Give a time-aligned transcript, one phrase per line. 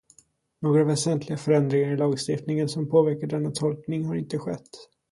[0.59, 4.69] Några väsentliga förändringar i lagstiftningen som påverkar denna tolkning har inte skett.